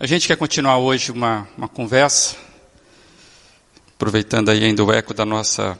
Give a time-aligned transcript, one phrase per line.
[0.00, 2.36] A gente quer continuar hoje uma, uma conversa,
[3.96, 5.76] aproveitando aí ainda o eco da nossa,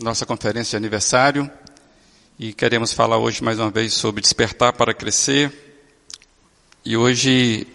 [0.00, 1.50] nossa conferência de aniversário,
[2.38, 5.52] e queremos falar hoje mais uma vez sobre despertar para crescer.
[6.84, 7.66] E hoje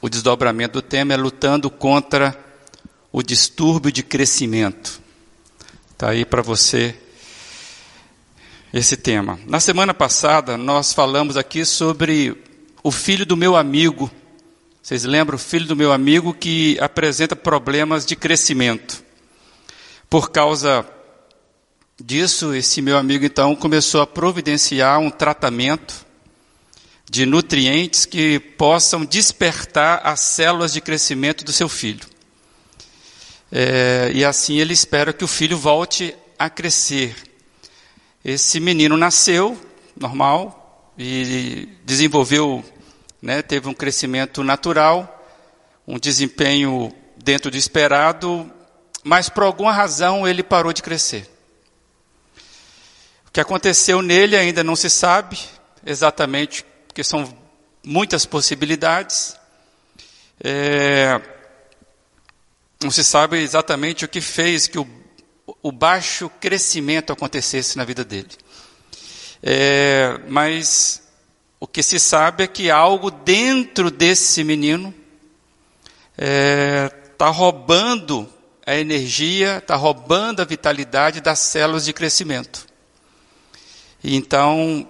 [0.00, 2.38] o desdobramento do tema é lutando contra
[3.10, 5.00] o distúrbio de crescimento.
[5.90, 6.94] Está aí para você
[8.72, 9.36] esse tema.
[9.48, 12.40] Na semana passada, nós falamos aqui sobre
[12.84, 14.08] o filho do meu amigo.
[14.88, 15.36] Vocês lembram?
[15.36, 19.04] O filho do meu amigo que apresenta problemas de crescimento.
[20.08, 20.82] Por causa
[22.02, 26.06] disso, esse meu amigo então começou a providenciar um tratamento
[27.04, 32.06] de nutrientes que possam despertar as células de crescimento do seu filho.
[33.52, 37.14] É, e assim ele espera que o filho volte a crescer.
[38.24, 39.54] Esse menino nasceu
[39.94, 42.64] normal e desenvolveu,
[43.20, 45.14] né, teve um crescimento natural,
[45.86, 48.50] um desempenho dentro do esperado,
[49.02, 51.28] mas por alguma razão ele parou de crescer.
[53.26, 55.38] O que aconteceu nele ainda não se sabe
[55.84, 57.32] exatamente, porque são
[57.82, 59.36] muitas possibilidades.
[60.42, 61.20] É,
[62.82, 64.86] não se sabe exatamente o que fez que o,
[65.62, 68.30] o baixo crescimento acontecesse na vida dele.
[69.42, 71.07] É, mas
[71.60, 74.94] o que se sabe é que algo dentro desse menino
[76.12, 78.28] está é, tá roubando
[78.64, 82.66] a energia, está roubando a vitalidade das células de crescimento.
[84.04, 84.86] E então,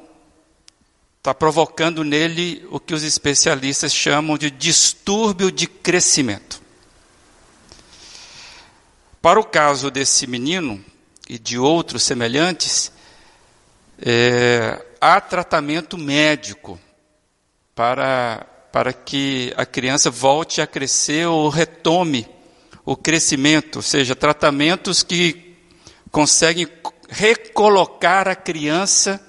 [1.18, 6.60] está provocando nele o que os especialistas chamam de distúrbio de crescimento.
[9.20, 10.82] Para o caso desse menino
[11.28, 12.92] e de outros semelhantes,
[14.00, 16.78] é, há tratamento médico
[17.74, 22.28] para, para que a criança volte a crescer ou retome
[22.84, 25.56] o crescimento, ou seja, tratamentos que
[26.10, 26.68] conseguem
[27.08, 29.20] recolocar a criança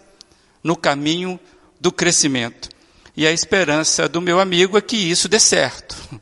[0.63, 1.40] no caminho
[1.79, 2.69] do crescimento.
[3.16, 5.96] E a esperança do meu amigo é que isso dê certo,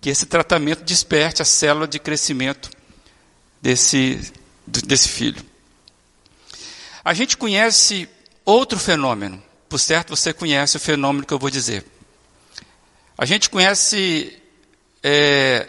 [0.00, 2.70] que esse tratamento desperte a célula de crescimento
[3.60, 4.32] desse,
[4.66, 5.44] desse filho.
[7.04, 8.08] A gente conhece
[8.50, 11.84] outro fenômeno, por certo você conhece o fenômeno que eu vou dizer.
[13.16, 14.40] A gente conhece
[15.02, 15.68] é,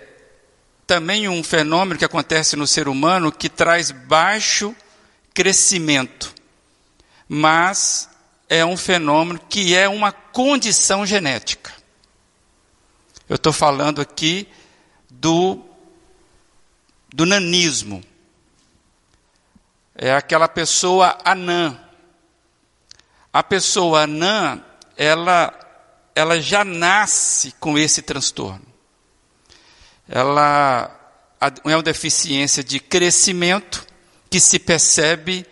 [0.88, 4.76] também um fenômeno que acontece no ser humano que traz baixo
[5.34, 6.34] crescimento,
[7.28, 8.10] mas
[8.48, 11.74] é um fenômeno que é uma condição genética.
[13.28, 14.48] Eu estou falando aqui
[15.10, 15.62] do
[17.14, 18.02] do nanismo.
[19.96, 21.89] É aquela pessoa anã.
[23.32, 24.62] A pessoa anã,
[24.98, 25.54] ela,
[26.16, 28.66] ela já nasce com esse transtorno.
[30.08, 31.00] Ela
[31.64, 33.86] é uma deficiência de crescimento
[34.30, 35.46] que se percebe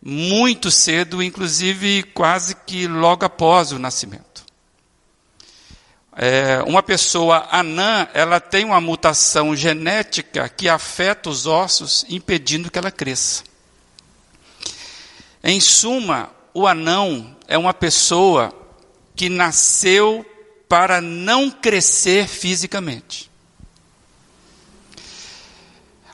[0.00, 4.44] muito cedo, inclusive quase que logo após o nascimento.
[6.16, 12.78] É, uma pessoa anã, ela tem uma mutação genética que afeta os ossos, impedindo que
[12.78, 13.42] ela cresça.
[15.42, 18.54] Em suma, o anão é uma pessoa
[19.16, 20.24] que nasceu
[20.68, 23.28] para não crescer fisicamente.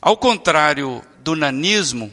[0.01, 2.11] Ao contrário do nanismo,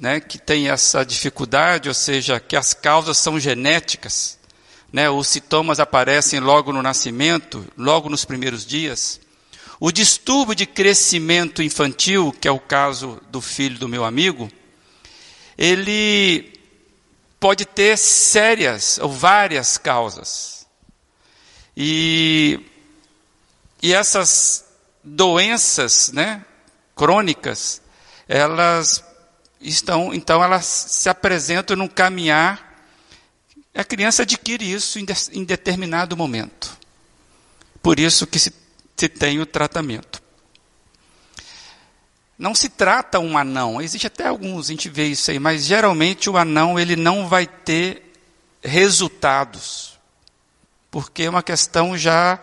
[0.00, 4.38] né, que tem essa dificuldade, ou seja, que as causas são genéticas,
[4.92, 9.20] né, os sintomas aparecem logo no nascimento, logo nos primeiros dias.
[9.80, 14.48] O distúrbio de crescimento infantil, que é o caso do filho do meu amigo,
[15.58, 16.53] ele
[17.44, 20.66] pode ter sérias ou várias causas.
[21.76, 22.58] E,
[23.82, 24.64] e essas
[25.02, 26.42] doenças né,
[26.96, 27.82] crônicas,
[28.26, 29.04] elas
[29.60, 32.82] estão, então elas se apresentam num caminhar
[33.74, 36.74] a criança adquire isso em, de, em determinado momento.
[37.82, 38.54] Por isso que se,
[38.96, 40.22] se tem o tratamento.
[42.38, 46.28] Não se trata um anão, existe até alguns, a gente vê isso aí, mas geralmente
[46.28, 48.12] o anão ele não vai ter
[48.62, 49.98] resultados,
[50.90, 52.40] porque é uma questão já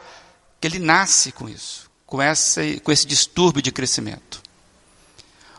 [0.61, 4.41] que ele nasce com isso, com esse, com esse distúrbio de crescimento.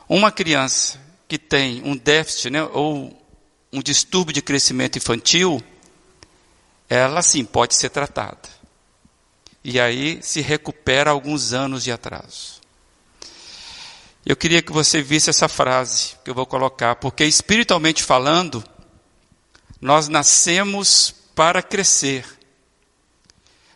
[0.08, 3.18] Uma criança que tem um déficit, né, ou
[3.70, 5.62] um distúrbio de crescimento infantil,
[6.88, 8.48] ela sim pode ser tratada.
[9.64, 12.61] E aí se recupera alguns anos de atraso.
[14.24, 18.64] Eu queria que você visse essa frase que eu vou colocar, porque espiritualmente falando,
[19.80, 22.24] nós nascemos para crescer,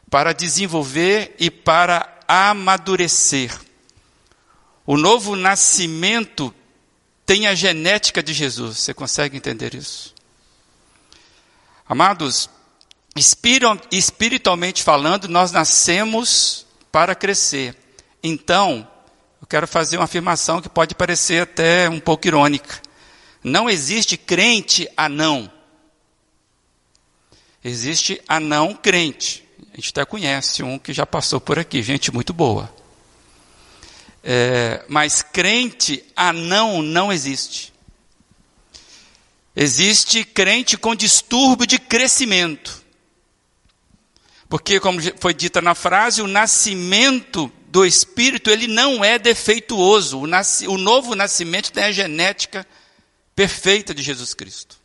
[0.08, 3.52] para desenvolver e para amadurecer.
[4.86, 6.54] O novo nascimento
[7.24, 8.78] tem a genética de Jesus.
[8.78, 10.14] Você consegue entender isso?
[11.88, 12.48] Amados,
[13.90, 17.76] espiritualmente falando, nós nascemos para crescer.
[18.22, 18.88] Então,
[19.46, 22.82] eu quero fazer uma afirmação que pode parecer até um pouco irônica.
[23.44, 25.48] Não existe crente anão.
[27.62, 29.46] Existe anão crente.
[29.72, 32.74] A gente até conhece um que já passou por aqui, gente muito boa.
[34.24, 37.72] É, mas crente anão não existe.
[39.54, 42.84] Existe crente com distúrbio de crescimento.
[44.48, 50.18] Porque, como foi dita na frase, o nascimento do Espírito, ele não é defeituoso.
[50.18, 50.24] O,
[50.72, 52.66] o novo nascimento tem a genética
[53.34, 54.76] perfeita de Jesus Cristo.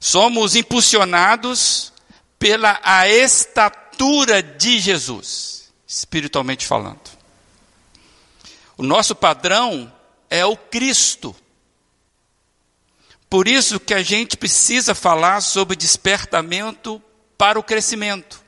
[0.00, 1.92] Somos impulsionados
[2.38, 7.16] pela a estatura de Jesus, espiritualmente falando.
[8.76, 9.92] O nosso padrão
[10.28, 11.34] é o Cristo.
[13.28, 17.02] Por isso que a gente precisa falar sobre despertamento
[17.36, 18.45] para o crescimento.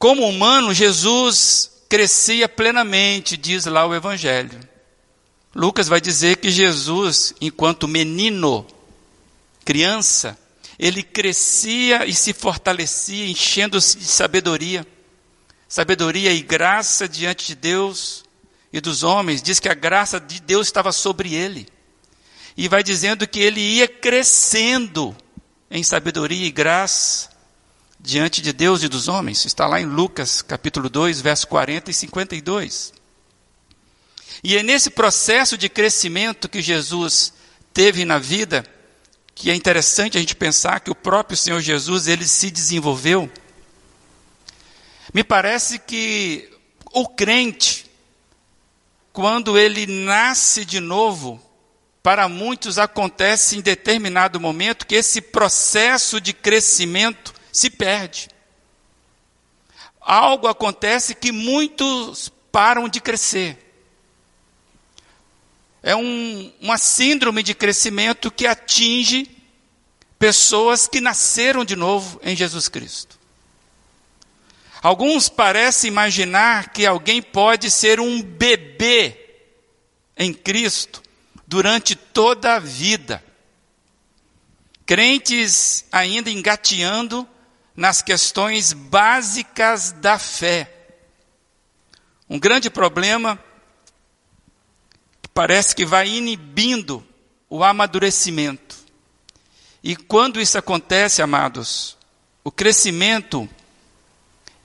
[0.00, 4.58] Como humano, Jesus crescia plenamente, diz lá o Evangelho.
[5.54, 8.66] Lucas vai dizer que Jesus, enquanto menino,
[9.62, 10.38] criança,
[10.78, 14.86] ele crescia e se fortalecia, enchendo-se de sabedoria.
[15.68, 18.24] Sabedoria e graça diante de Deus
[18.72, 19.42] e dos homens.
[19.42, 21.68] Diz que a graça de Deus estava sobre ele.
[22.56, 25.14] E vai dizendo que ele ia crescendo
[25.70, 27.29] em sabedoria e graça
[28.02, 29.44] diante de Deus e dos homens.
[29.44, 32.92] Está lá em Lucas, capítulo 2, verso 40 e 52.
[34.42, 37.32] E é nesse processo de crescimento que Jesus
[37.72, 38.64] teve na vida,
[39.34, 43.30] que é interessante a gente pensar que o próprio Senhor Jesus, ele se desenvolveu.
[45.12, 46.48] Me parece que
[46.92, 47.86] o crente,
[49.12, 51.40] quando ele nasce de novo,
[52.02, 58.28] para muitos acontece em determinado momento que esse processo de crescimento se perde.
[60.00, 63.58] Algo acontece que muitos param de crescer.
[65.82, 69.30] É um, uma síndrome de crescimento que atinge
[70.18, 73.18] pessoas que nasceram de novo em Jesus Cristo.
[74.82, 79.16] Alguns parecem imaginar que alguém pode ser um bebê
[80.16, 81.02] em Cristo
[81.46, 83.22] durante toda a vida.
[84.86, 87.28] Crentes ainda engateando
[87.80, 90.70] nas questões básicas da fé.
[92.28, 93.42] Um grande problema
[95.22, 97.02] que parece que vai inibindo
[97.48, 98.76] o amadurecimento.
[99.82, 101.96] E quando isso acontece, amados,
[102.44, 103.48] o crescimento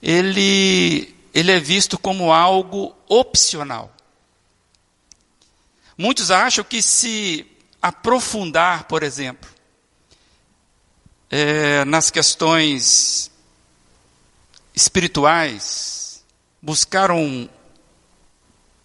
[0.02, 3.96] ele ele é visto como algo opcional.
[5.96, 7.46] Muitos acham que se
[7.80, 9.48] aprofundar, por exemplo,
[11.30, 13.30] é, nas questões
[14.74, 16.22] espirituais,
[16.60, 17.48] buscar um,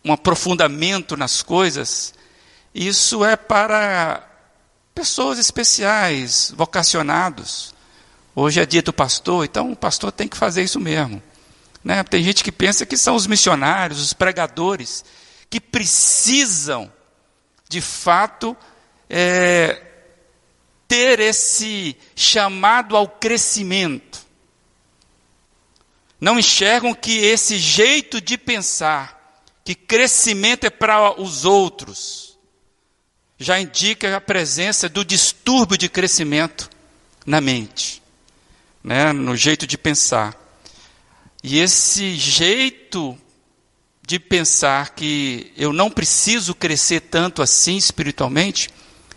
[0.04, 2.14] um aprofundamento nas coisas,
[2.74, 4.28] isso é para
[4.96, 7.74] pessoas especiais, vocacionados.
[8.34, 11.22] Hoje é dia do pastor, então o pastor tem que fazer isso mesmo.
[11.84, 12.04] Né?
[12.04, 15.04] Tem gente que pensa que são os missionários, os pregadores,
[15.50, 16.92] que precisam,
[17.68, 18.56] de fato,
[19.10, 19.91] é,
[20.92, 24.28] ter esse chamado ao crescimento.
[26.20, 32.38] Não enxergam que esse jeito de pensar, que crescimento é para os outros,
[33.40, 36.70] já indica a presença do distúrbio de crescimento
[37.26, 38.04] na mente,
[38.84, 40.38] né, no jeito de pensar.
[41.42, 43.18] E esse jeito
[44.06, 48.70] de pensar que eu não preciso crescer tanto assim espiritualmente,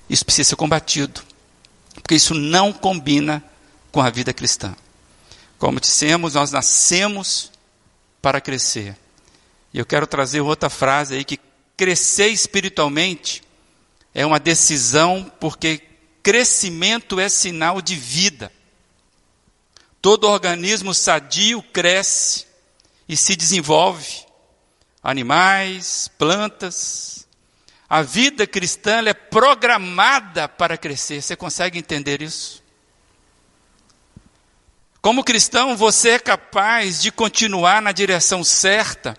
[0.08, 1.33] isso precisa ser combatido
[1.94, 3.42] porque isso não combina
[3.90, 4.74] com a vida cristã.
[5.58, 7.50] Como dissemos, nós nascemos
[8.20, 8.96] para crescer.
[9.72, 11.38] E eu quero trazer outra frase aí que
[11.76, 13.42] crescer espiritualmente
[14.14, 15.80] é uma decisão, porque
[16.22, 18.52] crescimento é sinal de vida.
[20.00, 22.46] Todo organismo sadio cresce
[23.08, 24.24] e se desenvolve.
[25.02, 27.23] Animais, plantas,
[27.94, 31.22] a vida cristã é programada para crescer.
[31.22, 32.60] Você consegue entender isso?
[35.00, 39.16] Como cristão, você é capaz de continuar na direção certa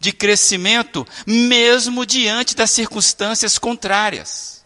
[0.00, 4.64] de crescimento, mesmo diante das circunstâncias contrárias.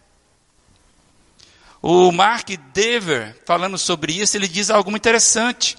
[1.83, 5.77] O Mark Dever, falando sobre isso, ele diz algo interessante.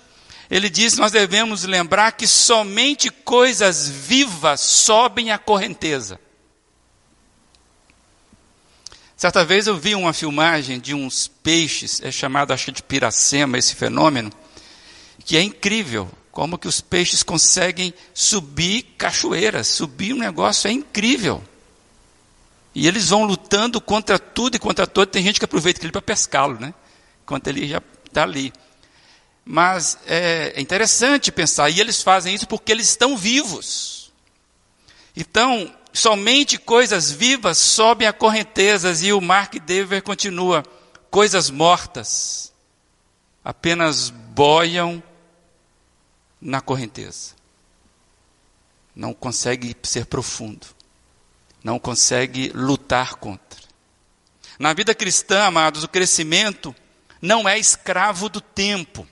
[0.51, 6.19] Ele diz: Nós devemos lembrar que somente coisas vivas sobem a correnteza.
[9.21, 13.75] Certa vez eu vi uma filmagem de uns peixes, é chamado acho de piracema esse
[13.75, 14.31] fenômeno,
[15.23, 21.43] que é incrível, como que os peixes conseguem subir cachoeiras, subir um negócio é incrível.
[22.73, 25.09] E eles vão lutando contra tudo e contra todo.
[25.09, 26.73] Tem gente que aproveita aquilo para pescá-lo, né?
[27.21, 28.51] Enquanto ele já está ali.
[29.45, 34.11] Mas é, é interessante pensar, e eles fazem isso porque eles estão vivos.
[35.15, 40.63] Então, somente coisas vivas sobem a correntezas, e o Mark Dever continua:
[41.09, 42.53] coisas mortas
[43.43, 45.01] apenas boiam
[46.39, 47.35] na correnteza.
[48.95, 50.67] Não consegue ser profundo,
[51.63, 53.61] não consegue lutar contra.
[54.59, 56.75] Na vida cristã, amados, o crescimento
[57.21, 59.07] não é escravo do tempo.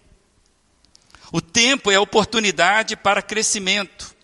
[1.31, 4.15] O tempo é oportunidade para crescimento.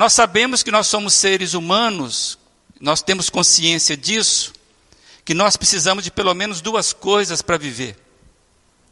[0.00, 2.38] Nós sabemos que nós somos seres humanos,
[2.80, 4.54] nós temos consciência disso,
[5.26, 7.98] que nós precisamos de pelo menos duas coisas para viver: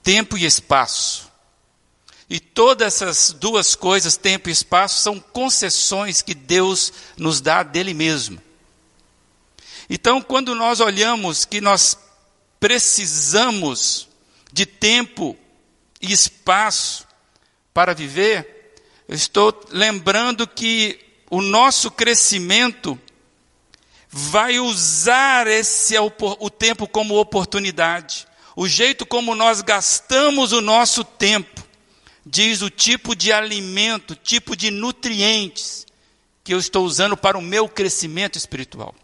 [0.03, 1.33] tempo e espaço.
[2.29, 7.95] E todas essas duas coisas, tempo e espaço, são concessões que Deus nos dá dele
[7.95, 8.39] mesmo.
[9.89, 11.97] Então, quando nós olhamos que nós
[12.61, 14.07] precisamos
[14.53, 15.35] de tempo
[16.03, 17.07] e espaço
[17.73, 18.58] para viver,
[19.09, 21.01] eu estou lembrando que
[21.31, 22.99] o nosso crescimento
[24.11, 28.27] vai usar esse o tempo como oportunidade.
[28.55, 31.67] O jeito como nós gastamos o nosso tempo
[32.25, 35.87] diz o tipo de alimento, tipo de nutrientes
[36.45, 38.95] que eu estou usando para o meu crescimento espiritual.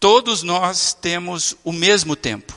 [0.00, 2.54] Todos nós temos o mesmo tempo.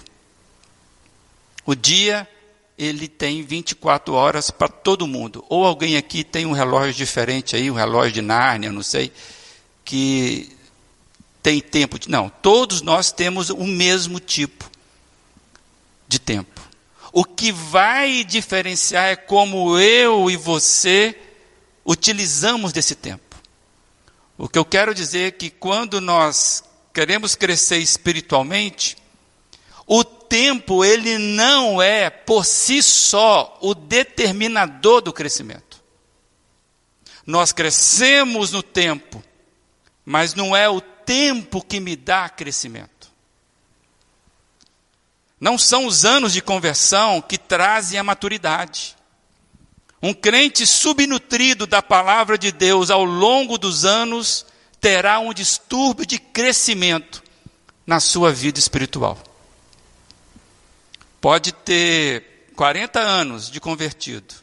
[1.65, 2.27] O dia
[2.77, 5.43] ele tem 24 horas para todo mundo.
[5.49, 9.11] Ou alguém aqui tem um relógio diferente aí, um relógio de Nárnia, não sei,
[9.83, 10.55] que
[11.41, 11.97] tem tempo.
[11.97, 12.09] De...
[12.09, 14.69] Não, todos nós temos o mesmo tipo
[16.07, 16.61] de tempo.
[17.13, 21.17] O que vai diferenciar é como eu e você
[21.85, 23.23] utilizamos desse tempo.
[24.37, 26.61] O que eu quero dizer é que quando nós
[26.93, 28.97] queremos crescer espiritualmente,
[29.87, 35.83] o tempo ele não é por si só o determinador do crescimento.
[37.25, 39.23] Nós crescemos no tempo,
[40.05, 43.11] mas não é o tempo que me dá crescimento.
[45.39, 48.95] Não são os anos de conversão que trazem a maturidade.
[50.01, 54.45] Um crente subnutrido da palavra de Deus ao longo dos anos
[54.79, 57.23] terá um distúrbio de crescimento
[57.85, 59.17] na sua vida espiritual.
[61.25, 64.35] Pode ter 40 anos de convertido,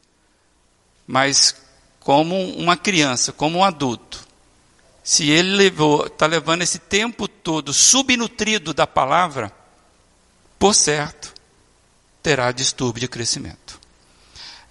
[1.06, 1.54] mas
[2.00, 4.26] como uma criança, como um adulto,
[5.00, 5.72] se ele
[6.06, 9.52] está levando esse tempo todo subnutrido da palavra,
[10.58, 11.32] por certo,
[12.20, 13.78] terá distúrbio de crescimento.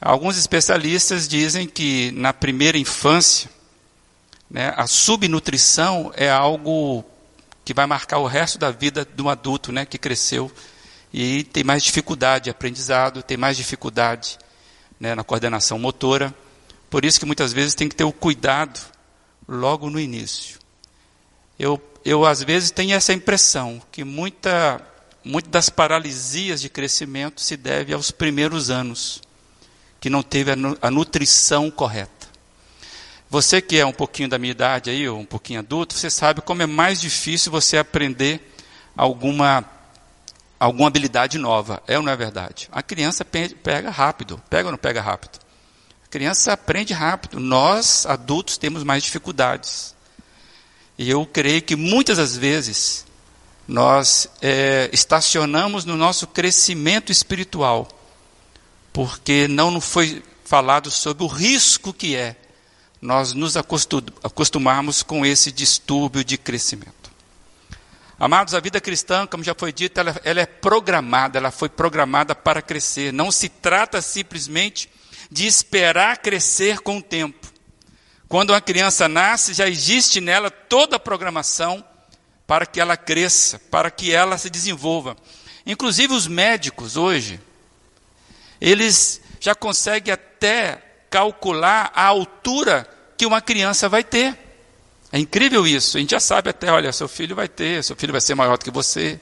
[0.01, 3.49] Alguns especialistas dizem que na primeira infância,
[4.49, 7.05] né, a subnutrição é algo
[7.63, 10.51] que vai marcar o resto da vida um adulto né, que cresceu
[11.13, 14.37] e tem mais dificuldade de aprendizado, tem mais dificuldade
[14.99, 16.33] né, na coordenação motora.
[16.89, 18.79] Por isso que muitas vezes tem que ter o cuidado
[19.47, 20.59] logo no início.
[21.59, 24.81] Eu, eu às vezes tenho essa impressão que muita,
[25.23, 29.21] muitas das paralisias de crescimento se deve aos primeiros anos,
[29.99, 32.21] que não teve a, a nutrição correta.
[33.29, 36.41] Você que é um pouquinho da minha idade aí, ou um pouquinho adulto, você sabe
[36.41, 38.53] como é mais difícil você aprender
[38.95, 39.63] alguma
[40.61, 41.81] alguma habilidade nova.
[41.87, 42.69] É ou não é verdade?
[42.71, 44.39] A criança pega rápido.
[44.47, 45.39] Pega ou não pega rápido?
[46.05, 47.39] A criança aprende rápido.
[47.39, 49.95] Nós, adultos, temos mais dificuldades.
[50.99, 53.07] E eu creio que muitas das vezes
[53.67, 57.87] nós é, estacionamos no nosso crescimento espiritual,
[58.93, 62.35] porque não nos foi falado sobre o risco que é
[63.01, 67.00] nós nos acostumarmos com esse distúrbio de crescimento.
[68.21, 72.35] Amados, a vida cristã, como já foi dito, ela, ela, é programada, ela foi programada
[72.35, 73.11] para crescer.
[73.11, 74.87] Não se trata simplesmente
[75.31, 77.51] de esperar crescer com o tempo.
[78.27, 81.83] Quando uma criança nasce, já existe nela toda a programação
[82.45, 85.17] para que ela cresça, para que ela se desenvolva.
[85.65, 87.41] Inclusive os médicos hoje,
[88.61, 92.87] eles já conseguem até calcular a altura
[93.17, 94.50] que uma criança vai ter.
[95.11, 95.97] É incrível isso.
[95.97, 98.57] A gente já sabe até, olha, seu filho vai ter, seu filho vai ser maior
[98.57, 99.19] do que você.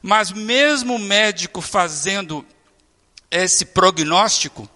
[0.00, 2.46] Mas mesmo o médico fazendo
[3.30, 4.68] esse prognóstico,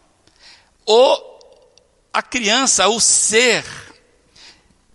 [0.84, 1.30] ou
[2.12, 3.64] a criança, o ser,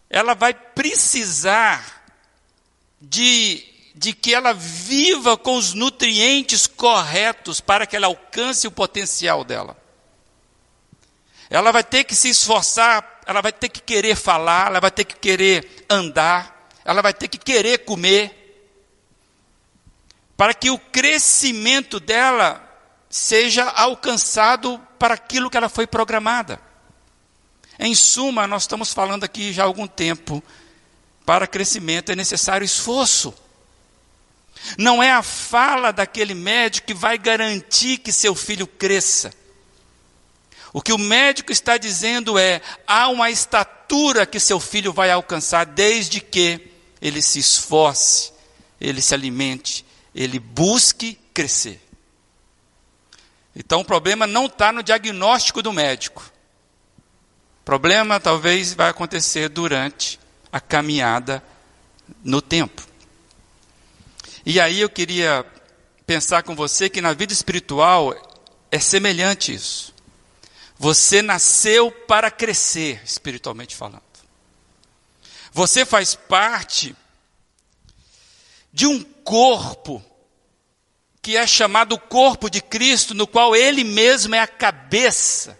[0.10, 2.04] ela vai precisar
[3.00, 3.66] de,
[3.96, 9.78] de que ela viva com os nutrientes corretos para que ela alcance o potencial dela.
[11.50, 15.04] Ela vai ter que se esforçar, ela vai ter que querer falar, ela vai ter
[15.06, 18.42] que querer andar, ela vai ter que querer comer,
[20.38, 22.62] para que o crescimento dela
[23.10, 26.60] seja alcançado para aquilo que ela foi programada.
[27.80, 30.44] Em suma, nós estamos falando aqui já há algum tempo,
[31.26, 33.34] para crescimento é necessário esforço.
[34.78, 39.34] Não é a fala daquele médico que vai garantir que seu filho cresça.
[40.76, 45.66] O que o médico está dizendo é: há uma estatura que seu filho vai alcançar
[45.66, 46.70] desde que
[47.02, 48.34] ele se esforce,
[48.82, 51.82] ele se alimente, ele busque crescer.
[53.56, 56.30] Então o problema não está no diagnóstico do médico.
[57.62, 60.20] O problema talvez vai acontecer durante
[60.52, 61.42] a caminhada
[62.22, 62.86] no tempo.
[64.46, 65.46] E aí eu queria
[66.06, 68.14] pensar com você que na vida espiritual
[68.70, 69.95] é semelhante isso.
[70.78, 74.04] Você nasceu para crescer, espiritualmente falando.
[75.52, 76.96] Você faz parte
[78.74, 80.04] de um corpo
[81.22, 85.58] que é chamado corpo de Cristo, no qual Ele mesmo é a cabeça,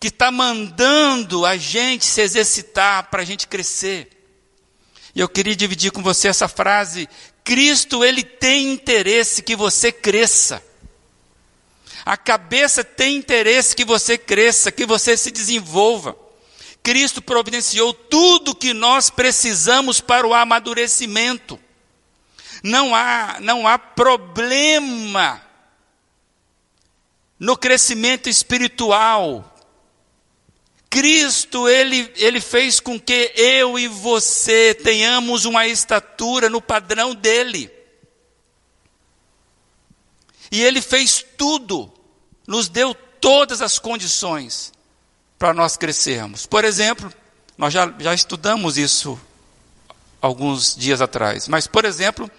[0.00, 4.08] que está mandando a gente se exercitar para a gente crescer.
[5.14, 7.08] E eu queria dividir com você essa frase:
[7.44, 10.64] Cristo, Ele tem interesse que você cresça.
[12.04, 16.16] A cabeça tem interesse que você cresça, que você se desenvolva.
[16.82, 21.58] Cristo providenciou tudo que nós precisamos para o amadurecimento.
[22.62, 25.40] Não há, não há problema
[27.38, 29.46] no crescimento espiritual.
[30.88, 37.70] Cristo, ele, ele fez com que eu e você tenhamos uma estatura no padrão dele.
[40.50, 41.92] E ele fez tudo,
[42.46, 44.72] nos deu todas as condições
[45.38, 46.46] para nós crescermos.
[46.46, 47.12] Por exemplo,
[47.56, 49.20] nós já, já estudamos isso
[50.20, 52.30] alguns dias atrás, mas, por exemplo,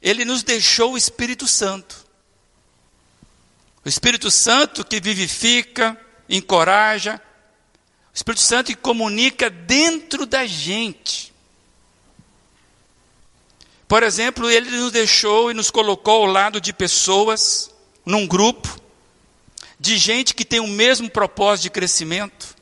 [0.00, 2.06] ele nos deixou o Espírito Santo.
[3.84, 7.20] O Espírito Santo que vivifica, encoraja,
[8.12, 11.29] o Espírito Santo que comunica dentro da gente.
[13.90, 17.74] Por exemplo, ele nos deixou e nos colocou ao lado de pessoas,
[18.06, 18.80] num grupo,
[19.80, 22.54] de gente que tem o mesmo propósito de crescimento,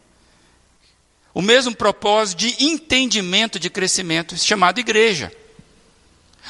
[1.34, 5.30] o mesmo propósito de entendimento de crescimento, chamado igreja.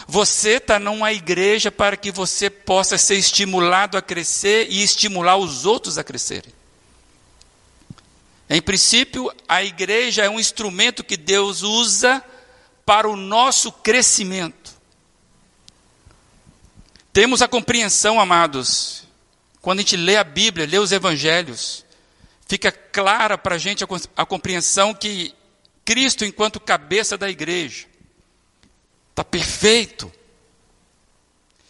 [0.06, 5.66] Você está numa igreja para que você possa ser estimulado a crescer e estimular os
[5.66, 6.52] outros a crescerem.
[8.48, 12.24] Em princípio, a igreja é um instrumento que Deus usa
[12.86, 14.58] para o nosso crescimento.
[17.18, 19.02] Temos a compreensão, amados,
[19.61, 21.85] quando a gente lê a Bíblia, lê os evangelhos,
[22.46, 23.83] fica clara para a gente
[24.16, 25.35] a, compreensão que
[25.85, 27.88] Cristo, enquanto cabeça da igreja,
[29.11, 30.12] está perfeito.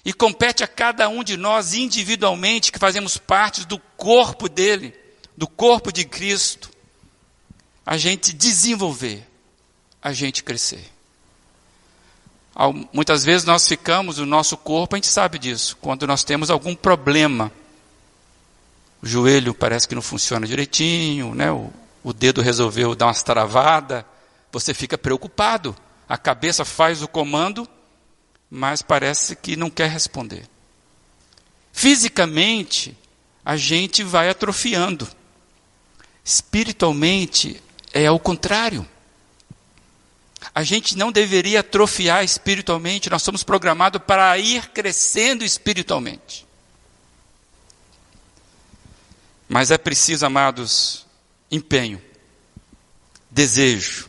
[0.05, 4.95] E compete a cada um de nós individualmente, que fazemos parte do corpo dele,
[5.35, 6.71] do corpo de Cristo,
[7.87, 9.27] a gente desenvolver,
[10.03, 10.98] a gente crescer.
[12.93, 16.75] Muitas vezes nós ficamos, o nosso corpo, a gente sabe disso, quando nós temos algum
[16.75, 17.53] problema.
[19.01, 21.53] O joelho parece que não funciona direitinho, né?
[21.53, 21.71] o,
[22.03, 24.05] o dedo resolveu dar umas travadas,
[24.51, 25.77] você fica preocupado.
[26.09, 27.69] A cabeça faz o comando,
[28.51, 30.45] mas parece que não quer responder.
[31.73, 32.97] Fisicamente,
[33.45, 35.07] a gente vai atrofiando.
[36.25, 38.85] Espiritualmente, é ao contrário.
[40.55, 46.47] A gente não deveria atrofiar espiritualmente, nós somos programados para ir crescendo espiritualmente.
[49.49, 51.07] Mas é preciso, amados,
[51.51, 52.03] empenho,
[53.31, 54.09] desejo,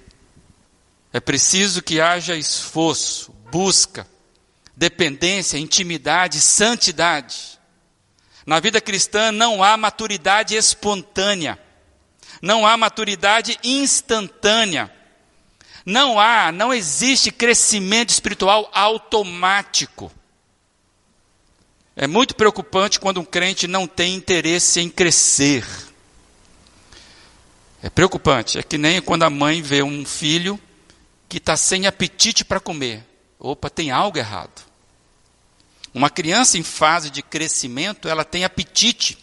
[1.12, 4.08] é preciso que haja esforço, busca,
[4.76, 7.60] dependência, intimidade, santidade.
[8.46, 11.60] Na vida cristã não há maturidade espontânea,
[12.42, 14.94] não há maturidade instantânea,
[15.86, 20.12] não há, não existe crescimento espiritual automático.
[21.96, 25.65] É muito preocupante quando um crente não tem interesse em crescer.
[27.82, 30.60] É preocupante, é que nem quando a mãe vê um filho
[31.28, 33.06] que está sem apetite para comer.
[33.38, 34.62] Opa, tem algo errado.
[35.94, 39.18] Uma criança em fase de crescimento, ela tem apetite.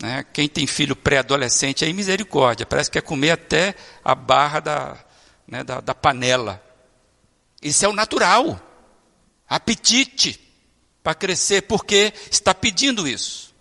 [0.00, 0.24] Né?
[0.32, 5.05] Quem tem filho pré-adolescente aí, misericórdia, parece que quer comer até a barra da,
[5.46, 6.62] né, da, da panela.
[7.62, 8.60] Isso é o natural.
[9.48, 10.40] Apetite
[11.02, 13.54] para crescer, porque está pedindo isso.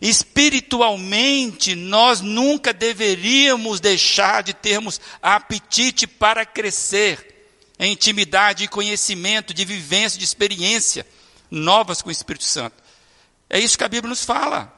[0.00, 7.34] Espiritualmente, nós nunca deveríamos deixar de termos apetite para crescer
[7.78, 11.06] em intimidade e conhecimento, de vivência, de experiência
[11.50, 12.82] novas com o Espírito Santo.
[13.48, 14.72] É isso que a Bíblia nos fala.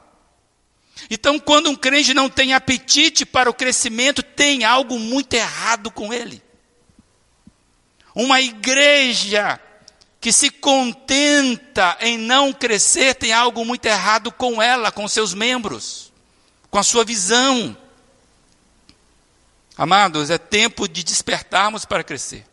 [1.09, 6.13] Então, quando um crente não tem apetite para o crescimento, tem algo muito errado com
[6.13, 6.41] ele.
[8.13, 9.59] Uma igreja
[10.19, 16.11] que se contenta em não crescer tem algo muito errado com ela, com seus membros,
[16.69, 17.75] com a sua visão.
[19.77, 22.45] Amados, é tempo de despertarmos para crescer.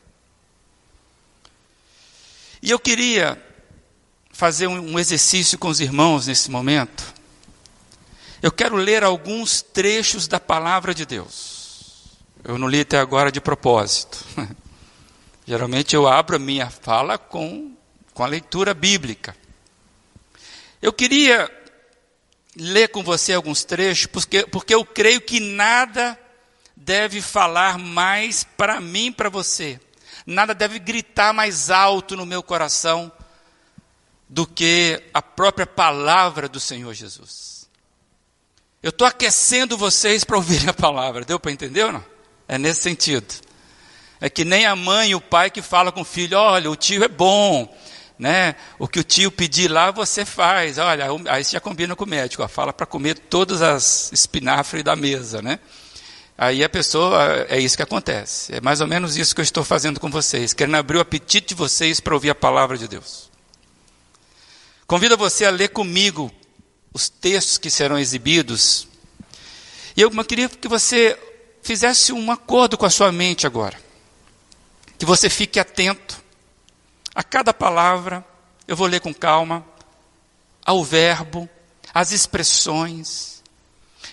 [2.63, 3.43] E eu queria
[4.31, 7.15] fazer um exercício com os irmãos nesse momento.
[8.43, 12.17] Eu quero ler alguns trechos da palavra de Deus.
[12.45, 14.19] Eu não li até agora de propósito.
[15.47, 17.77] Geralmente eu abro a minha fala com,
[18.13, 19.37] com a leitura bíblica.
[20.83, 21.49] Eu queria
[22.57, 26.19] ler com você alguns trechos, porque, porque eu creio que nada
[26.75, 29.79] deve falar mais para mim, para você.
[30.27, 33.13] Nada deve gritar mais alto no meu coração
[34.29, 37.69] do que a própria palavra do Senhor Jesus.
[38.83, 42.05] Eu estou aquecendo vocês para ouvirem a palavra, deu para entender ou não?
[42.49, 43.46] É nesse sentido.
[44.21, 46.77] É que nem a mãe e o pai que fala com o filho: olha, o
[46.77, 47.75] tio é bom,
[48.19, 48.55] né?
[48.79, 50.79] O que o tio pedir lá você faz.
[50.79, 54.83] Olha, aí você já combina com o médico, ó, fala para comer todas as espinafres
[54.83, 55.59] da mesa, né?
[56.39, 58.55] Aí a pessoa, é isso que acontece.
[58.55, 61.49] É mais ou menos isso que eu estou fazendo com vocês, querendo abrir o apetite
[61.49, 63.31] de vocês para ouvir a palavra de Deus.
[64.87, 66.31] Convido você a ler comigo
[66.93, 68.87] os textos que serão exibidos.
[69.97, 71.19] E eu queria que você
[71.63, 73.86] fizesse um acordo com a sua mente agora.
[74.99, 76.23] Que você fique atento
[77.15, 78.25] a cada palavra,
[78.67, 79.65] eu vou ler com calma,
[80.65, 81.49] ao verbo,
[81.93, 83.43] às expressões.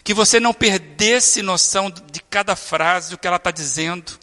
[0.04, 4.20] Que você não perdesse noção de cada frase, o que ela está dizendo.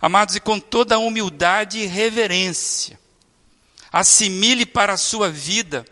[0.00, 2.98] Amados, e com toda a humildade e reverência
[3.92, 5.84] assimile para a sua vida,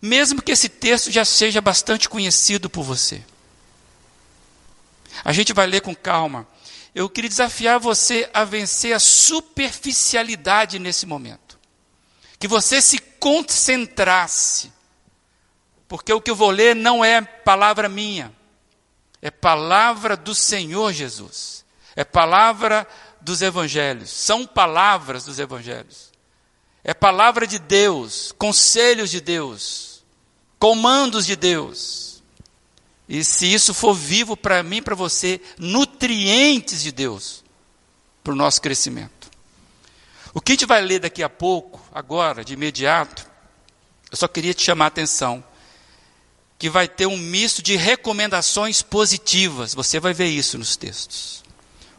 [0.00, 3.24] mesmo que esse texto já seja bastante conhecido por você.
[5.24, 6.46] A gente vai ler com calma.
[6.94, 11.58] Eu queria desafiar você a vencer a superficialidade nesse momento.
[12.38, 14.72] Que você se concentrasse.
[15.88, 18.32] Porque o que eu vou ler não é palavra minha,
[19.20, 22.86] é palavra do Senhor Jesus, é palavra
[23.20, 26.12] dos evangelhos, são palavras dos evangelhos.
[26.86, 30.04] É palavra de Deus, conselhos de Deus,
[30.58, 32.13] comandos de Deus.
[33.08, 37.44] E se isso for vivo para mim, para você, nutrientes de Deus
[38.22, 39.30] para o nosso crescimento.
[40.32, 43.26] O que a gente vai ler daqui a pouco, agora, de imediato,
[44.10, 45.44] eu só queria te chamar a atenção
[46.58, 49.74] que vai ter um misto de recomendações positivas.
[49.74, 51.44] Você vai ver isso nos textos.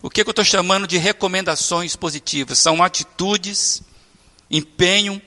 [0.02, 2.58] O que, que eu estou chamando de recomendações positivas?
[2.58, 3.84] São atitudes
[4.50, 5.22] empenho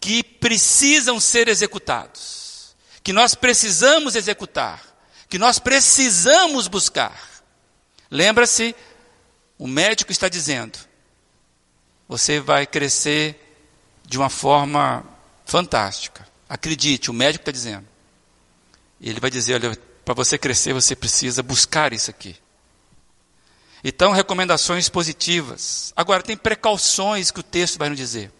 [0.00, 4.82] que precisam ser executados, que nós precisamos executar,
[5.36, 7.14] que nós precisamos buscar.
[8.10, 8.74] Lembra-se,
[9.58, 10.78] o médico está dizendo:
[12.08, 13.38] você vai crescer
[14.06, 15.04] de uma forma
[15.44, 16.26] fantástica.
[16.48, 17.86] Acredite, o médico está dizendo.
[18.98, 22.34] Ele vai dizer: olha, para você crescer, você precisa buscar isso aqui.
[23.84, 25.92] Então, recomendações positivas.
[25.94, 28.32] Agora, tem precauções que o texto vai nos dizer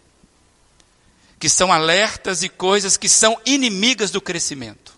[1.39, 4.96] que são alertas e coisas que são inimigas do crescimento.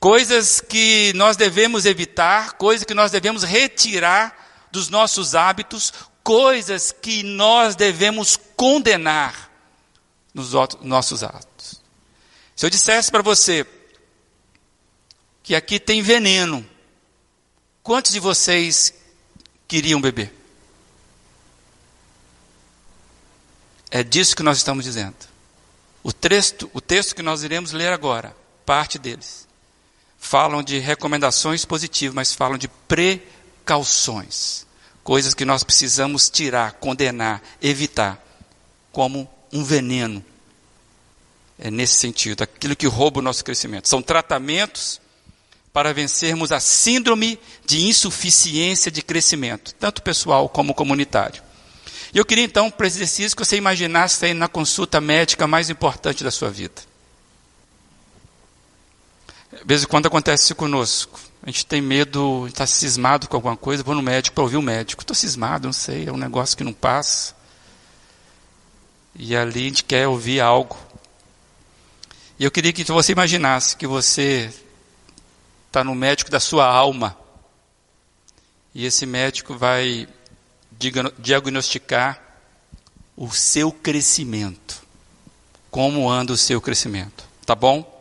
[0.00, 7.22] Coisas que nós devemos evitar, coisas que nós devemos retirar dos nossos hábitos, coisas que
[7.22, 9.50] nós devemos condenar
[10.32, 11.80] nos nossos atos.
[12.54, 13.66] Se eu dissesse para você
[15.42, 16.64] que aqui tem veneno,
[17.82, 18.92] quantos de vocês
[19.66, 20.32] queriam beber?
[23.90, 25.16] É disso que nós estamos dizendo.
[26.02, 29.47] O texto, o texto que nós iremos ler agora, parte deles,
[30.18, 34.66] falam de recomendações positivas, mas falam de precauções.
[35.02, 38.22] Coisas que nós precisamos tirar, condenar, evitar,
[38.92, 40.24] como um veneno.
[41.58, 43.88] É nesse sentido, aquilo que rouba o nosso crescimento.
[43.88, 45.00] São tratamentos
[45.72, 51.42] para vencermos a síndrome de insuficiência de crescimento, tanto pessoal como comunitário.
[52.12, 55.68] E eu queria então, para esse exercício, que você imaginasse aí na consulta médica mais
[55.70, 56.82] importante da sua vida.
[59.60, 61.20] De vez em quando acontece isso conosco.
[61.42, 64.62] A gente tem medo, está cismado com alguma coisa, vou no médico para ouvir o
[64.62, 65.02] médico.
[65.02, 67.34] Estou cismado, não sei, é um negócio que não passa.
[69.14, 70.76] E ali a gente quer ouvir algo.
[72.38, 74.52] E eu queria que você imaginasse que você
[75.66, 77.16] está no médico da sua alma.
[78.74, 80.08] E esse médico vai
[81.18, 82.22] diagnosticar
[83.16, 84.82] o seu crescimento.
[85.70, 87.24] Como anda o seu crescimento.
[87.44, 87.97] Tá bom?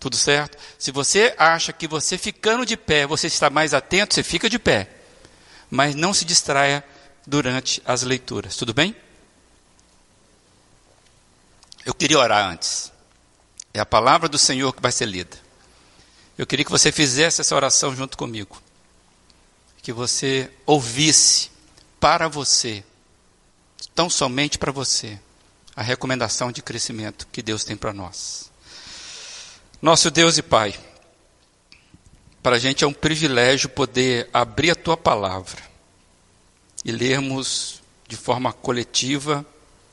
[0.00, 0.56] Tudo certo?
[0.78, 4.58] Se você acha que você ficando de pé, você está mais atento, você fica de
[4.58, 4.88] pé.
[5.70, 6.84] Mas não se distraia
[7.26, 8.56] durante as leituras.
[8.56, 8.94] Tudo bem?
[11.84, 12.92] Eu queria orar antes.
[13.74, 15.36] É a palavra do Senhor que vai ser lida.
[16.36, 18.62] Eu queria que você fizesse essa oração junto comigo.
[19.82, 21.50] Que você ouvisse
[21.98, 22.84] para você,
[23.94, 25.18] tão somente para você,
[25.74, 28.47] a recomendação de crescimento que Deus tem para nós.
[29.80, 30.74] Nosso Deus e Pai,
[32.42, 35.62] para a gente é um privilégio poder abrir a tua palavra
[36.84, 39.46] e lermos de forma coletiva,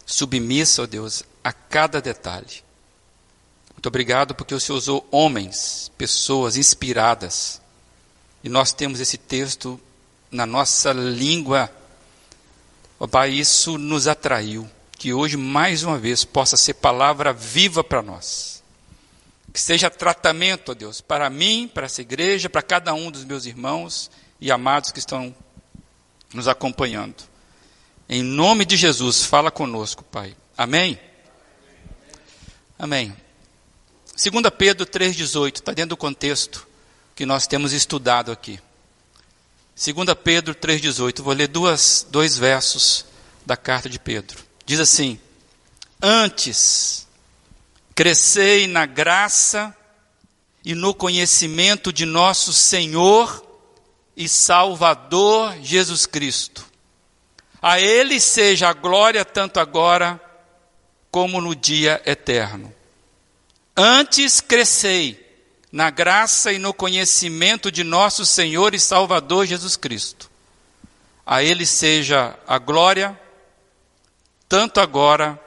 [0.03, 2.63] submissa, ó Deus, a cada detalhe.
[3.73, 7.61] Muito obrigado porque o Senhor usou homens, pessoas inspiradas,
[8.43, 9.79] e nós temos esse texto
[10.31, 11.69] na nossa língua.
[12.99, 18.01] Ó Pai, isso nos atraiu, que hoje mais uma vez possa ser palavra viva para
[18.01, 18.54] nós
[19.55, 23.45] que seja tratamento, ó Deus, para mim, para essa igreja, para cada um dos meus
[23.45, 25.33] irmãos e amados que estão
[26.33, 27.23] nos acompanhando.
[28.09, 30.35] Em nome de Jesus, fala conosco, Pai.
[30.57, 30.99] Amém?
[32.77, 33.15] Amém.
[34.21, 36.67] 2 Pedro 3,18, está dentro do contexto
[37.15, 38.59] que nós temos estudado aqui.
[39.81, 43.05] 2 Pedro 3,18, vou ler duas, dois versos
[43.45, 44.37] da carta de Pedro.
[44.65, 45.17] Diz assim:
[46.01, 47.04] Antes
[47.95, 49.75] Crescei na graça
[50.65, 53.41] e no conhecimento de nosso Senhor
[54.17, 56.65] e Salvador Jesus Cristo.
[57.61, 60.21] A Ele seja a glória tanto agora
[61.09, 62.73] como no dia eterno.
[63.77, 65.25] Antes crescei
[65.71, 70.29] na graça e no conhecimento de nosso Senhor e Salvador Jesus Cristo.
[71.25, 73.19] A Ele seja a glória,
[74.47, 75.39] tanto agora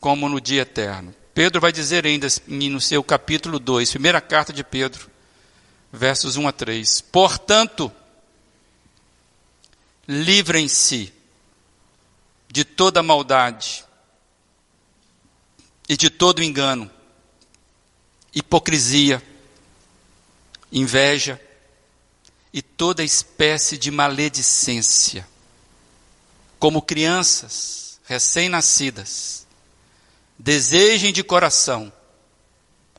[0.00, 1.14] como no dia eterno.
[1.34, 5.10] Pedro vai dizer ainda no seu capítulo 2, primeira carta de Pedro,
[5.92, 7.92] versos 1 a 3: Portanto,
[10.06, 11.12] livrem-se
[12.48, 13.84] de toda maldade
[15.88, 16.88] e de todo engano,
[18.32, 19.20] hipocrisia,
[20.70, 21.40] inveja
[22.52, 25.26] e toda espécie de maledicência.
[26.60, 29.43] Como crianças recém-nascidas,
[30.38, 31.92] desejem de coração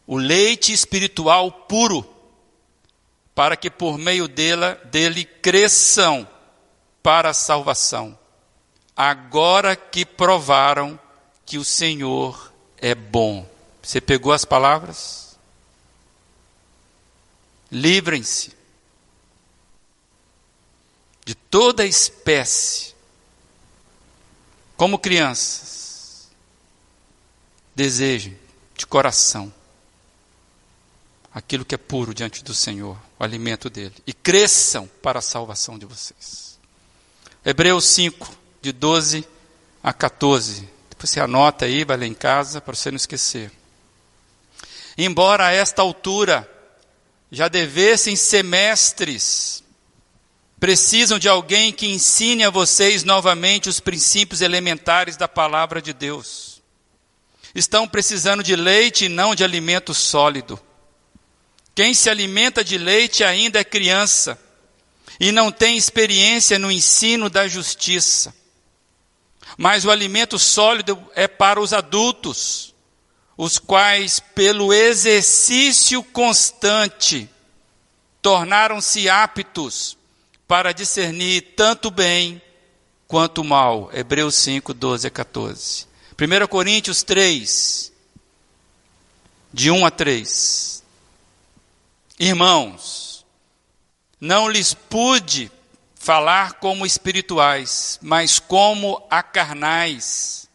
[0.08, 2.08] o leite espiritual puro,
[3.34, 6.28] para que por meio dela, dele cresçam
[7.02, 8.18] para a salvação,
[8.96, 11.00] agora que provaram
[11.46, 13.48] que o Senhor é bom.
[13.82, 15.38] Você pegou as palavras?
[17.72, 18.54] Livrem-se
[21.26, 22.94] de toda espécie,
[24.78, 25.75] como crianças,
[27.76, 28.38] Desejem
[28.78, 29.54] de coração
[31.36, 35.78] aquilo que é puro diante do Senhor, o alimento dele, e cresçam para a salvação
[35.78, 36.58] de vocês.
[37.44, 39.28] Hebreus 5, de 12
[39.84, 40.70] a 14.
[40.90, 43.52] Depois você anota aí, vai ler em casa, para você não esquecer.
[44.98, 46.50] Embora a esta altura
[47.30, 49.62] já devessem semestres,
[50.58, 56.55] precisam de alguém que ensine a vocês novamente os princípios elementares da palavra de Deus
[57.56, 60.60] estão precisando de leite e não de alimento sólido.
[61.74, 64.38] Quem se alimenta de leite ainda é criança
[65.20, 68.36] e não tem experiência no ensino da justiça.
[69.58, 72.74] Mas o alimento sólido é para os adultos,
[73.38, 77.30] os quais, pelo exercício constante,
[78.22, 79.98] tornaram-se aptos
[80.48, 82.42] para discernir tanto bem
[83.08, 83.90] quanto mal.
[83.94, 85.95] Hebreus 5, 12 a 14.
[86.18, 87.92] 1 Coríntios 3,
[89.52, 90.82] de 1 a 3.
[92.18, 93.26] Irmãos,
[94.20, 95.52] não lhes pude
[95.94, 100.50] falar como espirituais, mas como a carnais,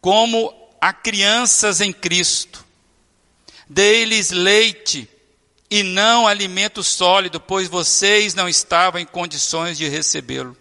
[0.00, 2.64] como a crianças em Cristo.
[3.68, 5.06] Dei-lhes leite
[5.70, 10.56] e não alimento sólido, pois vocês não estavam em condições de recebê-lo.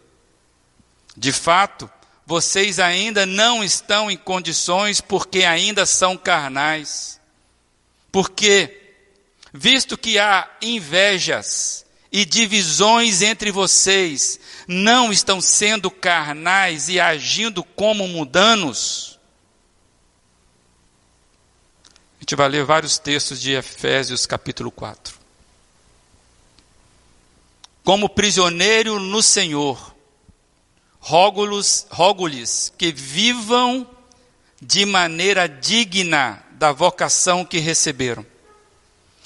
[1.16, 1.90] De fato,
[2.30, 7.20] vocês ainda não estão em condições porque ainda são carnais.
[8.12, 8.94] Porque,
[9.52, 18.08] visto que há invejas e divisões entre vocês, não estão sendo carnais e agindo como
[18.08, 19.20] mundanos.
[22.20, 25.18] A gente vai ler vários textos de Efésios capítulo 4.
[27.84, 29.89] Como prisioneiro no Senhor,
[31.00, 33.88] rogo-lhes que vivam
[34.62, 38.26] de maneira digna da vocação que receberam.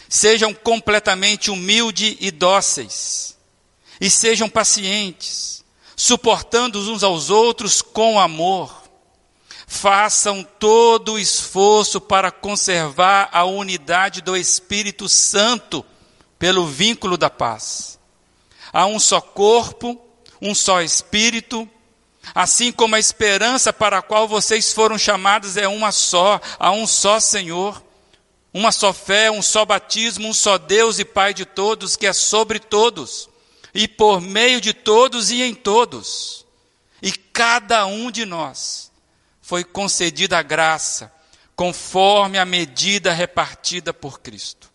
[0.07, 3.35] Sejam completamente humildes e dóceis,
[3.99, 5.63] e sejam pacientes,
[5.95, 8.83] suportando uns aos outros com amor.
[9.65, 15.83] Façam todo o esforço para conservar a unidade do Espírito Santo
[16.37, 17.97] pelo vínculo da paz.
[18.71, 19.99] Há um só corpo,
[20.43, 21.67] um só Espírito,
[22.35, 26.85] assim como a esperança para a qual vocês foram chamados é uma só, há um
[26.85, 27.81] só Senhor,
[28.53, 32.11] uma só fé, um só batismo, um só Deus e Pai de todos, que é
[32.11, 33.29] sobre todos,
[33.73, 36.45] e por meio de todos e em todos.
[37.01, 38.91] E cada um de nós
[39.41, 41.11] foi concedida a graça,
[41.55, 44.69] conforme a medida repartida por Cristo.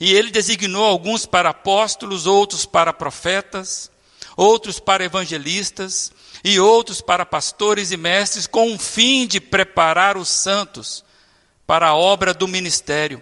[0.00, 3.90] E ele designou alguns para apóstolos, outros para profetas,
[4.38, 6.12] outros para evangelistas
[6.44, 11.04] e outros para pastores e mestres, com o fim de preparar os santos
[11.66, 13.20] para a obra do ministério,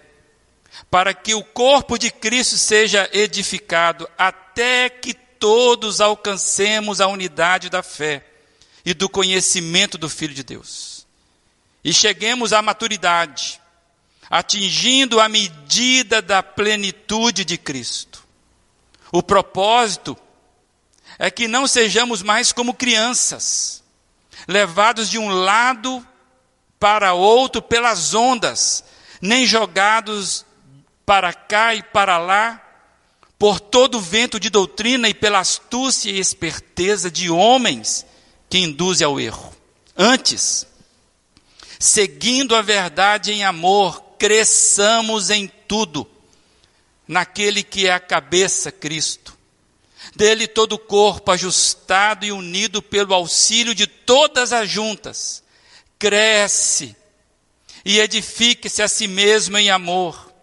[0.91, 7.81] para que o corpo de Cristo seja edificado até que todos alcancemos a unidade da
[7.81, 8.23] fé
[8.85, 11.07] e do conhecimento do Filho de Deus.
[11.83, 13.59] E cheguemos à maturidade,
[14.29, 18.23] atingindo a medida da plenitude de Cristo.
[19.11, 20.15] O propósito
[21.19, 23.83] é que não sejamos mais como crianças,
[24.47, 26.05] levados de um lado
[26.79, 28.83] para outro pelas ondas,
[29.19, 30.45] nem jogados
[31.05, 32.63] para cá e para lá,
[33.39, 38.05] por todo vento de doutrina e pela astúcia e esperteza de homens
[38.49, 39.55] que induzem ao erro.
[39.95, 40.67] Antes,
[41.79, 46.07] seguindo a verdade em amor, cresçamos em tudo,
[47.07, 49.36] naquele que é a cabeça, Cristo
[50.17, 55.43] dele todo o corpo, ajustado e unido pelo auxílio de todas as juntas,
[55.99, 56.95] cresce
[57.85, 60.33] e edifique-se a si mesmo em amor,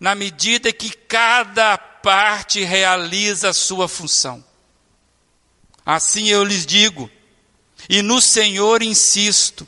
[0.00, 4.44] na medida que cada parte realiza a sua função.
[5.86, 7.08] Assim eu lhes digo,
[7.88, 9.66] e no Senhor insisto,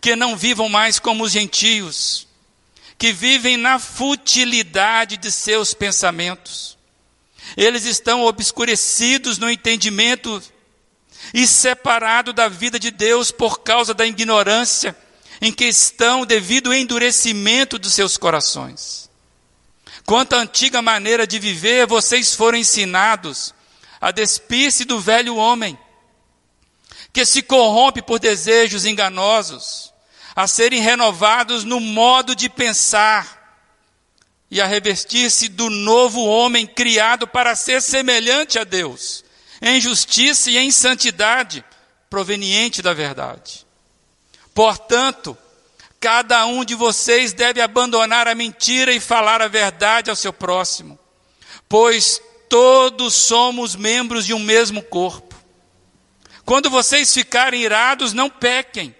[0.00, 2.26] que não vivam mais como os gentios,
[2.96, 6.73] que vivem na futilidade de seus pensamentos
[7.56, 10.42] eles estão obscurecidos no entendimento
[11.32, 14.96] e separados da vida de Deus por causa da ignorância
[15.40, 19.10] em que estão devido ao endurecimento dos seus corações.
[20.04, 23.54] Quanto à antiga maneira de viver, vocês foram ensinados
[24.00, 25.78] a despir-se do velho homem,
[27.12, 29.92] que se corrompe por desejos enganosos,
[30.36, 33.43] a serem renovados no modo de pensar
[34.50, 39.24] e a revestir-se do novo homem criado para ser semelhante a Deus,
[39.60, 41.64] em justiça e em santidade,
[42.08, 43.66] proveniente da verdade.
[44.54, 45.36] Portanto,
[45.98, 50.98] cada um de vocês deve abandonar a mentira e falar a verdade ao seu próximo,
[51.68, 55.34] pois todos somos membros de um mesmo corpo.
[56.44, 58.94] Quando vocês ficarem irados, não pequem,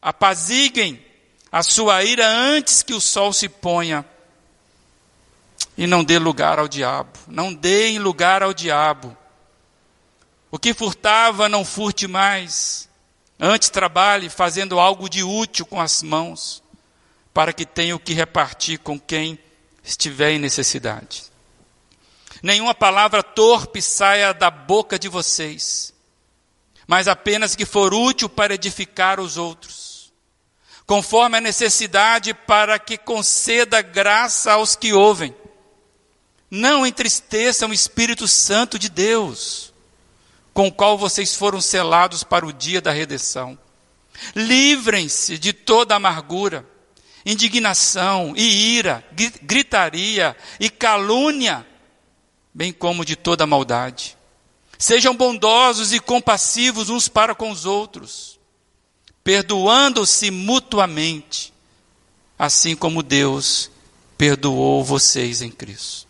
[0.00, 1.04] apaziguem
[1.50, 4.06] a sua ira antes que o sol se ponha
[5.78, 7.16] e não dê lugar ao diabo.
[7.28, 9.16] Não deem lugar ao diabo.
[10.50, 12.88] O que furtava, não furte mais.
[13.38, 16.64] Antes trabalhe fazendo algo de útil com as mãos,
[17.32, 19.38] para que tenha o que repartir com quem
[19.84, 21.26] estiver em necessidade.
[22.42, 25.94] Nenhuma palavra torpe saia da boca de vocês,
[26.88, 30.12] mas apenas que for útil para edificar os outros,
[30.84, 35.32] conforme a necessidade, para que conceda graça aos que ouvem.
[36.50, 39.72] Não entristeçam o Espírito Santo de Deus,
[40.54, 43.58] com o qual vocês foram selados para o dia da redenção.
[44.34, 46.66] Livrem-se de toda amargura,
[47.24, 49.04] indignação e ira,
[49.42, 51.66] gritaria e calúnia,
[52.52, 54.16] bem como de toda maldade.
[54.78, 58.38] Sejam bondosos e compassivos uns para com os outros,
[59.22, 61.52] perdoando-se mutuamente,
[62.38, 63.70] assim como Deus
[64.16, 66.07] perdoou vocês em Cristo.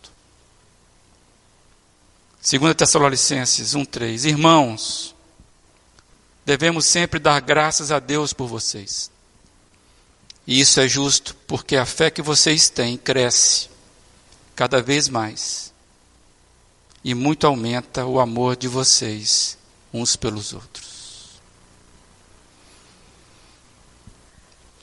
[2.51, 5.15] 2 Tessalonicenses 1,3: Irmãos,
[6.47, 9.11] devemos sempre dar graças a Deus por vocês.
[10.47, 13.69] E isso é justo porque a fé que vocês têm cresce
[14.57, 15.75] cada vez mais.
[17.05, 19.59] E muito aumenta o amor de vocês
[19.93, 21.39] uns pelos outros.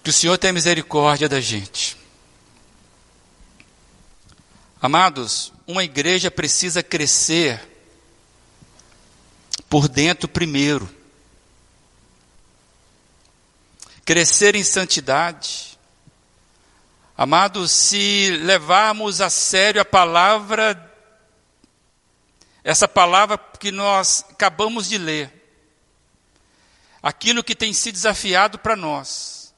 [0.03, 1.97] Que o Senhor tenha misericórdia da gente.
[4.79, 7.61] Amados, uma igreja precisa crescer
[9.69, 10.89] por dentro primeiro.
[14.03, 15.77] Crescer em santidade.
[17.17, 20.93] Amados, se levarmos a sério a palavra,
[22.63, 25.31] essa palavra que nós acabamos de ler,
[27.01, 29.53] aquilo que tem sido desafiado para nós,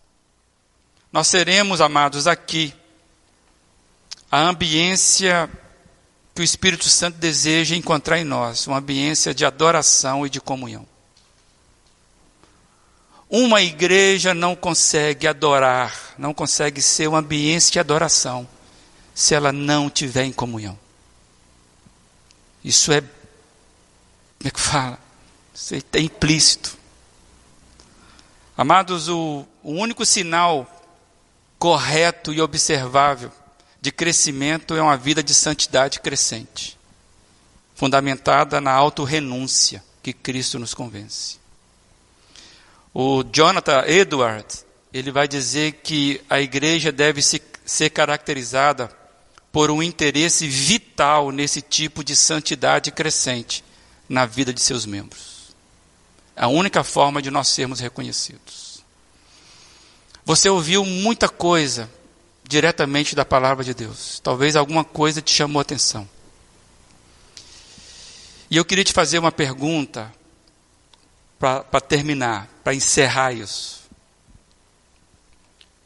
[1.12, 2.74] nós seremos, amados, aqui,
[4.32, 5.50] a ambiência
[6.38, 10.86] que o Espírito Santo deseja encontrar em nós, uma ambiência de adoração e de comunhão.
[13.28, 18.48] Uma igreja não consegue adorar, não consegue ser uma ambiência de adoração,
[19.16, 20.78] se ela não tiver em comunhão.
[22.64, 25.00] Isso é, como é que fala?
[25.56, 26.78] Isso é implícito.
[28.56, 30.72] Amados, o, o único sinal
[31.58, 33.32] correto e observável
[33.88, 36.78] de crescimento é uma vida de santidade crescente,
[37.74, 41.40] fundamentada na autorrenúncia que Cristo nos convence.
[42.94, 48.92] O Jonathan Edwards, ele vai dizer que a igreja deve se, ser caracterizada
[49.54, 53.64] por um interesse vital nesse tipo de santidade crescente
[54.10, 55.56] na vida de seus membros.
[56.36, 58.84] A única forma de nós sermos reconhecidos.
[60.26, 61.90] Você ouviu muita coisa
[62.48, 64.20] diretamente da palavra de Deus.
[64.24, 66.08] Talvez alguma coisa te chamou a atenção.
[68.50, 70.14] E eu queria te fazer uma pergunta
[71.38, 73.82] para terminar, para encerrar isso.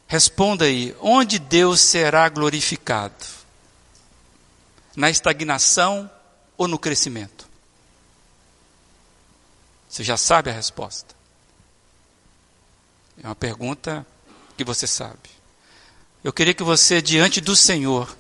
[0.08, 3.42] Responda aí: onde Deus será glorificado?
[4.96, 6.12] Na estagnação
[6.58, 7.50] ou no crescimento?
[9.90, 11.16] Você já sabe a resposta.
[13.24, 14.06] É uma pergunta
[14.58, 15.41] que você sabe.
[16.24, 18.16] Eu queria que você, diante do Senhor,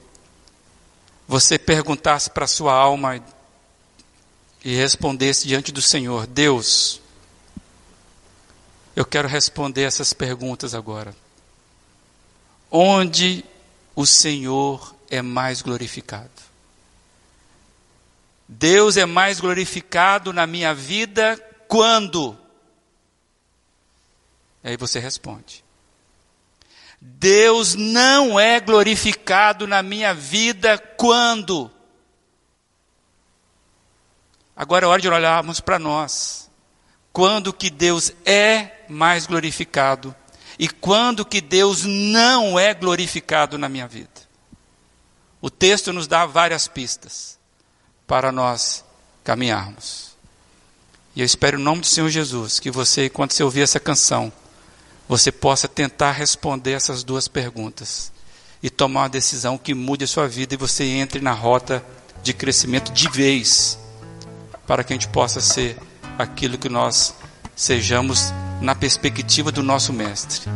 [1.27, 3.23] você perguntasse para a sua alma
[4.63, 6.99] e respondesse diante do Senhor: Deus,
[8.95, 11.15] eu quero responder essas perguntas agora.
[12.69, 13.45] Onde
[13.95, 16.29] o Senhor é mais glorificado?
[18.47, 21.37] Deus é mais glorificado na minha vida
[21.67, 22.37] quando?
[24.63, 25.60] Aí você responde.
[27.03, 31.71] Deus não é glorificado na minha vida quando?
[34.55, 36.51] Agora é hora de olharmos para nós.
[37.11, 40.15] Quando que Deus é mais glorificado
[40.59, 44.21] e quando que Deus não é glorificado na minha vida?
[45.41, 47.39] O texto nos dá várias pistas
[48.05, 48.85] para nós
[49.23, 50.11] caminharmos.
[51.15, 54.31] E eu espero em nome do Senhor Jesus que você, quando você ouvir essa canção,
[55.07, 58.11] você possa tentar responder essas duas perguntas
[58.63, 61.83] e tomar uma decisão que mude a sua vida e você entre na rota
[62.21, 63.77] de crescimento de vez,
[64.67, 65.77] para que a gente possa ser
[66.17, 67.15] aquilo que nós
[67.55, 68.31] sejamos
[68.61, 70.49] na perspectiva do nosso Mestre.